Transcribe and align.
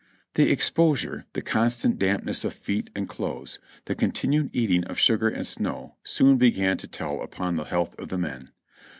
The 0.33 0.49
exposure, 0.49 1.25
the 1.33 1.43
constant 1.43 1.99
dampness 1.99 2.43
of 2.43 2.55
feet 2.55 2.89
and 2.95 3.07
clothes, 3.07 3.59
the 3.85 3.93
continued 3.93 4.49
eating 4.51 4.83
of 4.85 4.97
sugar 4.97 5.29
and 5.29 5.45
snow 5.45 5.93
soon 6.03 6.37
began 6.37 6.77
to 6.77 6.87
tell 6.87 7.21
upon 7.21 7.55
the 7.55 7.65
health 7.65 7.93
of 7.99 8.09
the 8.09 8.17
men. 8.17 8.49